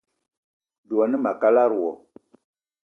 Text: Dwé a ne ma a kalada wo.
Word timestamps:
Dwé 0.87 1.03
a 1.03 1.07
ne 1.07 1.17
ma 1.23 1.31
a 1.33 1.39
kalada 1.41 1.75
wo. 1.81 1.91